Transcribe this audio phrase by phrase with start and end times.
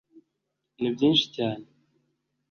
[0.79, 1.65] ni byinshi cyane